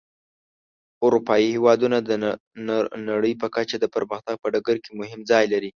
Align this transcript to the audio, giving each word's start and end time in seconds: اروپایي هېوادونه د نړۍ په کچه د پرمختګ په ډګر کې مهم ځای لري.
اروپایي 1.05 1.47
هېوادونه 1.55 1.97
د 2.07 2.09
نړۍ 3.09 3.33
په 3.41 3.47
کچه 3.55 3.75
د 3.79 3.85
پرمختګ 3.95 4.35
په 4.39 4.47
ډګر 4.53 4.77
کې 4.83 4.91
مهم 5.01 5.21
ځای 5.31 5.45
لري. 5.53 5.69